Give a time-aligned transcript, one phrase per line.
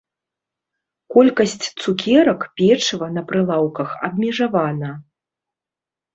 [1.15, 4.91] Колькасць цукерак, печыва на прылаўках абмежавана.